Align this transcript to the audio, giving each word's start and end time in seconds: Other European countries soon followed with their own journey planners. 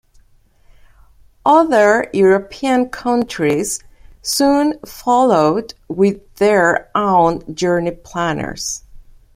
Other 1.45 2.09
European 2.11 2.89
countries 2.89 3.83
soon 4.23 4.79
followed 4.79 5.75
with 5.89 6.37
their 6.37 6.89
own 6.95 7.53
journey 7.53 7.91
planners. 7.91 8.81